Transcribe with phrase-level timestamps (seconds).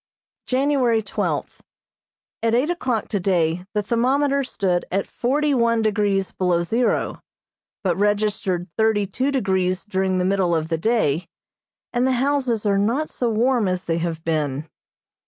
[0.47, 1.61] January twelfth:
[2.41, 7.21] At eight o'clock today the thermometer stood at forty one degrees below zero,
[7.83, 11.27] but registered thirty two degrees during the middle of the day,
[11.93, 14.67] and the houses are not so warm as they have been.